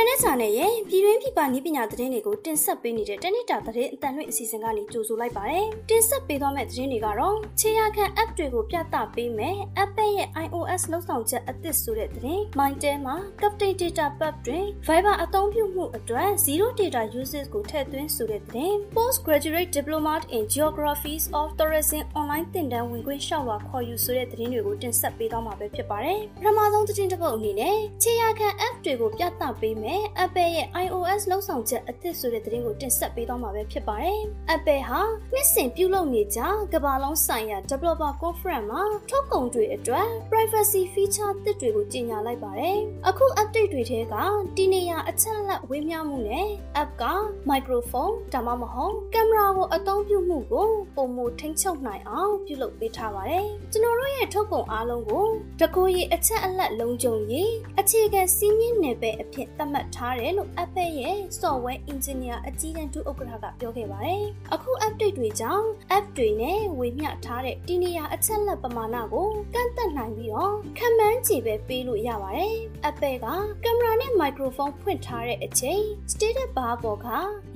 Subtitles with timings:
[0.00, 14.64] တာနက် channel ရဲ့ပြည်တွင်းပြည်ပနည်းပညာသတင်းတွေကိုတင်ဆက်ပေးနေတဲ့တနိတာသတင်းအတန်လွင့်အစီအစဉ်ကနေကြိုဆိုလိုက်ပါတယ်။တင်ဆက်ပေးသွားမယ့်သတင်းတွေကတော့ခြေရခံ app တွေကိုပြသပေးမယ်။ Apple ရဲ့ iOS လောက်ဆောင်ချက်အသစ်ဆိုတဲ့သတင်း။ MyTel မှာ Captain Data Pub တွင်
[14.86, 28.74] Viber အသုံးပြုမှုအတွက် zero data usage ကိုထည့်သွင်းဆိုတဲ့သတင်း။ Postgraduate Diploma in Geographies of Tourism online သင်တန်းဝင်ခွင့်လျှောက်လွှာခေါ်ယူဆိုတဲ့သတင်းတွေကိုတင်ဆက်ပေးသွားမှာပဲဖြစ်ပါတယ်။ပထမဆုံးသတင်းတစ်ပုဒ်အနေနဲ့ခြေရခံ app
[28.84, 29.89] တွေကိုပြသပေးမယ်
[30.24, 34.20] Apple ရဲ့ iOS လောက်ဆောင်ချက်အသစ်ဆိုတဲ့သတင်းကိုတင်ဆက်ပေးသွားမှာပဲဖြစ်ပါတယ်။
[34.54, 35.00] Apple ဟာ
[35.32, 36.40] နှစ်စဉ်ပြုလုပ်နေကြ
[36.74, 42.76] ကမ္ဘာလုံးဆိုင်ရာ Developer Conference မှာထုတ်ကုန်တွေအတွက် privacy feature သစ်တွေကိုကြေညာလိုက်ပါတယ်။
[43.08, 44.14] အခု update တွေထဲက
[44.56, 46.46] တီနေရအချက်လက်ဝေးမျှမှုနဲ့
[46.82, 47.04] app က
[47.50, 55.26] microphone ဒါမှမဟုတ်ကင်မရာကိုအသုံးပြုမှုကိုပုံမထိန်းချုပ်နိုင်အောင်ပြုလုပ်ပေးထားပါတယ်။ကျွန်တော်တို့ရဲ့ထုတ်ကုန်အားလုံးကို
[55.60, 64.22] တကူရီအချက်အလက်လုံးကြုံရေးအခြေခံစည်းမျဉ်းနယ်ပယ်အဖြစ်သတ်မှတ်ထားတယ်လို့ Apple ရဲ့ software engineer အကြီးတန်းဒုဥက္ကဋ္ဌကပြောခဲ့ပါတယ်။
[64.54, 72.54] အခု update တွေကြောင့် app တွေနဲ့ဝေမျှထားတဲ့ဒီနေရာအချက်လက်ပမာဏကိုကန့်သက်နိုင်ပြီးတော့ခံမှန်းခြေပဲပေးလို့ရပါတယ်။
[72.88, 73.26] Apple က
[73.64, 77.06] ကင်မရာနဲ့ microphone ဖွင့်ထားတဲ့အချိန် status bar ပေါ်က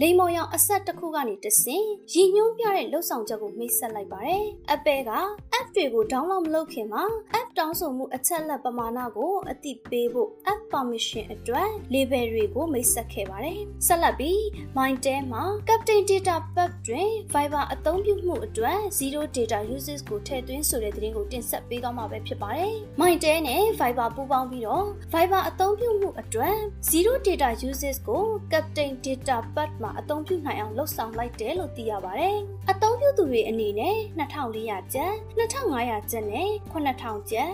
[0.00, 4.44] လိမ်မော်ရောင်အဆက်တစ်ခုကနေတဆင့်ရည်ညွှန်းပြတဲ့လှုပ်ဆောင်ချက်ကိုမိတ်ဆက်လိုက်ပါတယ်။
[4.74, 5.12] Apple က
[5.58, 7.04] app တွေကို download မလုပ်ခင်မှာ
[7.38, 11.70] app တောင်းဆိုမှုအချက်လက်ပမာဏကိုအသိပေးဖို့ app permission အတွက်
[12.04, 14.38] label တွေကိုမိတ်ဆက်ခဲ့ပါတယ်။ဆက်လက်ပြီး
[14.76, 24.08] MyTel မှာ Captain Data Pub တွင် Viber အသုံးပြုမှုအတွက် zero data usage ကိုထည့်သွင်းဆိုတဲ့သတင်းကိုတင်ဆက်ပေးသွားမှာပဲဖြစ်ပါတယ်။ MyTel နဲ့ Viber
[24.16, 26.56] ပူးပေါင်းပြီးတော့ Viber အသုံးပြုမှုအတွက်
[26.90, 32.36] zero data usage ကို Captain Data Pub မှာအသုံးပြုနိုင်အောင်လှုပ်ဆောင်လိုက်တယ်လို့သိရပါတယ်။
[32.70, 37.50] အသုံးပြုသူတွေအနေနဲ့2400ကျပ်2500ကျပ်နဲ့9000ကျပ်